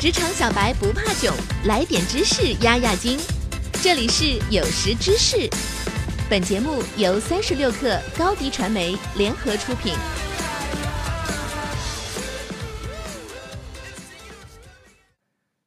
[0.00, 1.34] 职场小白不怕囧，
[1.66, 3.18] 来点知识压压惊。
[3.82, 5.50] 这里是有识知识，
[6.30, 9.94] 本节目由三十六克高低传媒联合出品。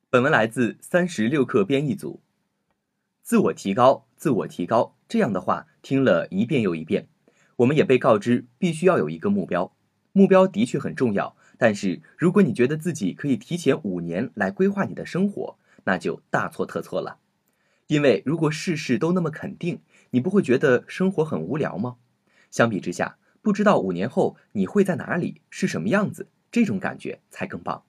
[0.10, 2.22] 本文来自三十六课编译组。
[3.22, 7.10] 自我提高，自我提高，这样的话听了一遍又一遍。
[7.58, 9.76] 我们也被告知必须要有一个目标，
[10.14, 11.36] 目标的确很重要。
[11.62, 17.20] 但是如果你觉得自己可以提前五年来规划你的生活，那就大错特错了。
[17.86, 19.80] 因为如果事事都那么肯定，
[20.10, 21.98] 你不会觉得生活很无聊吗？
[22.50, 27.84] 相比之下，不知道五年后你会在哪里，是什么样子，这种感觉才更棒。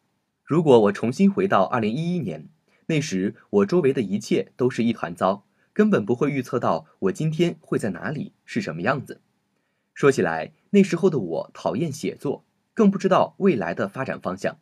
[0.44, 2.50] 如果我重新回到二零一一年，
[2.88, 9.22] 那时我周围的一切都是一团糟，根本不会预测到我今天会在哪里，是什么样子。
[9.94, 12.44] 说起来，那时候的我讨厌写作。
[12.74, 14.58] 更不知道未来的发展方向，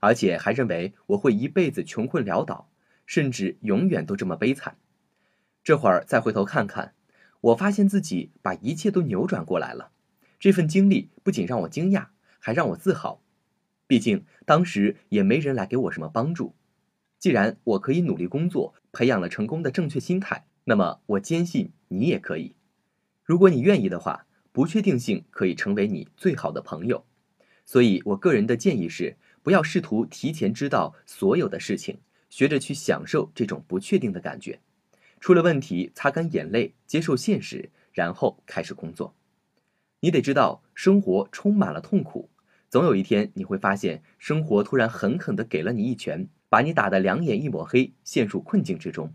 [0.00, 2.70] 而且还认为我会一辈子穷困潦倒，
[3.06, 4.76] 甚至永远都这么悲惨。
[5.62, 6.94] 这会儿再回头看看，
[7.40, 9.92] 我发现自己把一切都扭转过来了。
[10.38, 13.22] 这份经历不仅让我惊讶，还让我自豪。
[13.86, 16.54] 毕竟当时也没人来给我什么帮助。
[17.18, 22.56] 既然我可以努力工作，培养了成功的正确心态，那么我坚信你也可以。
[23.22, 27.06] 如果你愿意的话，不确定性可以成为你最好的朋友。
[27.64, 31.98] 所以，我个人的建议是，不要试图提前知道所有的事情，
[32.28, 34.60] 学着去享受这种不确定的感觉。
[35.20, 39.14] 出了问题，擦干眼泪，接受现实，然后开始工作。
[40.00, 42.28] 你得知道，生活充满了痛苦，
[42.68, 49.14] 总有一天你会发现，生活突然狠狠地给了你一拳，把你打得两眼一抹黑，陷入困境之中。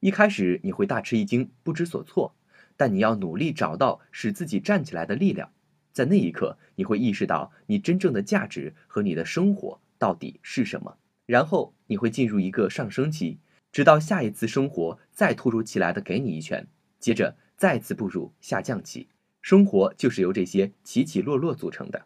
[0.00, 2.34] 一开始你会大吃一惊，不知所措，
[2.76, 5.50] 但你要努力找到使自己站起来的力量。
[5.96, 10.98] 在那一刻，你会意识到你真正的价值和你的生活到底是什么。
[11.24, 13.38] 然后你会进入一个上升期，
[13.72, 16.66] 直到下一次生活再突如其来的给你一拳，
[17.00, 19.08] 接着再次步入下降期。
[19.40, 22.04] 生活就是由这些起起落落组成的。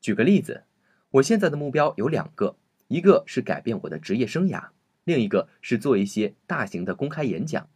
[0.00, 0.64] 举个例子，
[1.12, 2.56] 我现在的目标有两个，
[2.88, 4.70] 一个是改变我的职业生涯，
[5.04, 7.68] 另一个是做一些大型的公开演讲。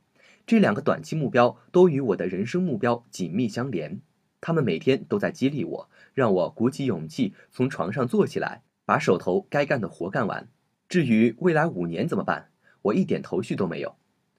[0.44, 4.00] 这两个短期目标都与我的人生目标紧密相连。
[4.42, 10.48] 他们每天都在激励我，让我鼓起勇气从床上坐起来，把手头该干的活干完。
[10.88, 12.50] 至于未来五年怎么办，
[12.82, 13.94] 我一点头绪都没有。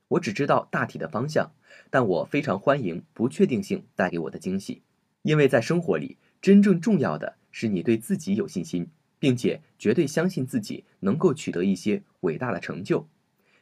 [0.09, 1.53] 我只知道大体的方向，
[1.89, 4.81] 但我非常欢迎不确定性带给我的惊喜，
[5.21, 8.85] 因为在生活里，真正重要的是你对自己有信心，
[9.17, 13.07] 并且绝对相信自己能够取得一些伟大的成就。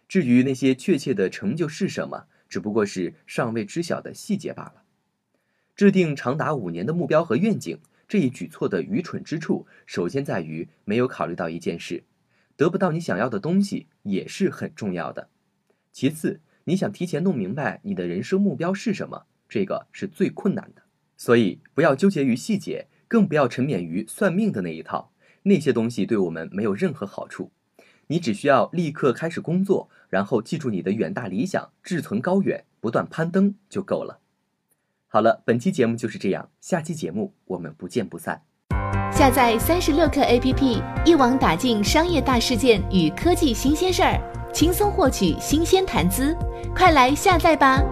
[0.08, 4.84] 至于那些确切的成就是什么，只不过是尚未知晓的细节罢了。
[5.76, 12.04] 制定长达五年的目标和愿景，这一举措的愚蠢之处，首先在于没有考虑到一件事：
[12.56, 15.30] 得不到你想要的东西也是很重要的。
[15.92, 20.84] 其次，你想提前弄明白你的人生目标是什么，这个是最困难的。
[21.18, 25.12] 所以，不要纠结于细节，更不要沉湎于算命的那一套，
[25.44, 27.52] 那些东西对我们没有任何好处。
[28.08, 34.20] 你只需要立刻开始工作，然后记住你的远大理想，志存高远，不断攀登就够了。
[35.14, 38.42] 好了，本期节目就是这样，下期节目我们不见不散。
[39.12, 44.18] 下载三十六课 APP，一网打尽商业大事件与科技新鲜事儿，
[44.54, 46.34] 轻松获取新鲜谈资，
[46.74, 47.84] 快来下载吧！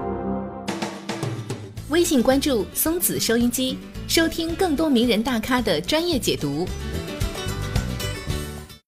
[1.90, 6.66] 微信关注松子收音机，收听更多名人大咖的专业解读。